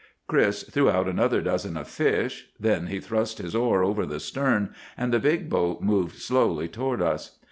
"Chris 0.25 0.63
threw 0.63 0.89
out 0.89 1.07
another 1.07 1.41
dozen 1.43 1.77
of 1.77 1.87
fish. 1.87 2.47
Then 2.59 2.87
he 2.87 2.99
thrust 2.99 3.37
his 3.37 3.53
oar 3.53 3.83
over 3.83 4.03
the 4.03 4.19
stern, 4.19 4.73
and 4.97 5.13
the 5.13 5.19
big 5.19 5.47
boat 5.47 5.83
moved 5.83 6.15
slowly 6.15 6.67
toward 6.67 7.03
us. 7.03 7.37